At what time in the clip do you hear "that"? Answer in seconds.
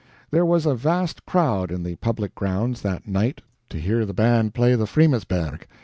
2.81-3.07